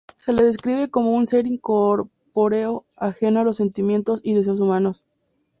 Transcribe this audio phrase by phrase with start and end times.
[0.17, 5.05] Se le describe como un ser incorpóreo, ajeno a los sentimientos y deseos humanos.